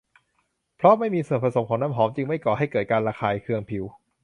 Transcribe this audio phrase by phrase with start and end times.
[0.75, 3.83] เพราะไม่มีส่วนผสมของน้ำหอม จึงไม่ก่อให้เกิดการระคายเคืองผิว